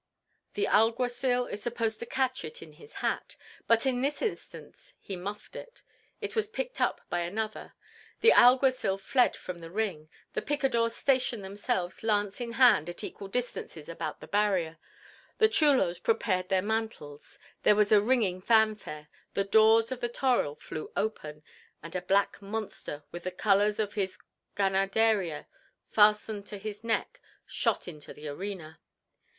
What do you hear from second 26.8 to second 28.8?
neck shot into the arena.